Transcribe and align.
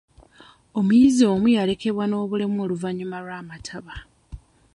Omuyizi 0.79 1.23
omu 1.33 1.47
yalekebwa 1.55 2.05
n'obulemu 2.07 2.57
oluvannyuma 2.65 3.17
lw'amataba. 3.23 3.95